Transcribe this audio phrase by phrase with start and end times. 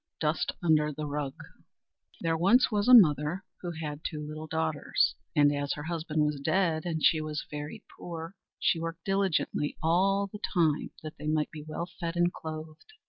[0.19, 4.47] Dust under the Rug MAUD LINDSAY There was once a mother, who had two little
[4.47, 9.77] daughters; and, as her husband was dead and she was very poor, she worked diligently
[9.83, 12.93] all the time that they might be well fed and clothed.